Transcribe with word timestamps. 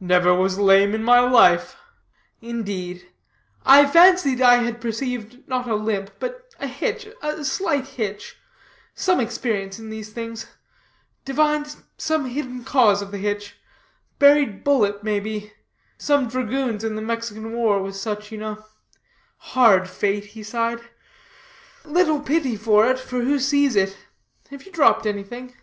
"Never 0.00 0.32
was 0.34 0.58
lame 0.58 0.94
in 0.94 1.04
my 1.04 1.20
life." 1.20 1.76
"Indeed? 2.40 3.06
I 3.66 3.84
fancied 3.84 4.40
I 4.40 4.54
had 4.62 4.80
perceived 4.80 5.46
not 5.46 5.68
a 5.68 5.74
limp, 5.74 6.12
but 6.18 6.54
a 6.58 6.66
hitch, 6.66 7.06
a 7.20 7.44
slight 7.44 7.86
hitch; 7.86 8.38
some 8.94 9.20
experience 9.20 9.78
in 9.78 9.90
these 9.90 10.14
things 10.14 10.46
divined 11.26 11.76
some 11.98 12.24
hidden 12.24 12.64
cause 12.64 13.02
of 13.02 13.10
the 13.10 13.18
hitch 13.18 13.56
buried 14.18 14.64
bullet, 14.64 15.04
may 15.04 15.20
be 15.20 15.52
some 15.98 16.26
dragoons 16.26 16.82
in 16.82 16.96
the 16.96 17.02
Mexican 17.02 17.52
war 17.52 17.74
discharged 17.80 17.84
with 17.84 17.96
such, 17.96 18.32
you 18.32 18.38
know. 18.38 18.64
Hard 19.52 19.90
fate!" 19.90 20.24
he 20.24 20.42
sighed, 20.42 20.80
"little 21.84 22.20
pity 22.20 22.56
for 22.56 22.86
it, 22.90 22.98
for 22.98 23.20
who 23.20 23.38
sees 23.38 23.76
it? 23.76 23.94
have 24.50 24.62
you 24.62 24.72
dropped 24.72 25.04
anything?" 25.04 25.54